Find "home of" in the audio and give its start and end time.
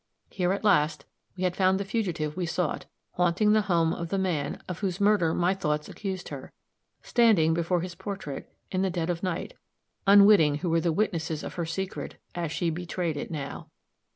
3.61-4.09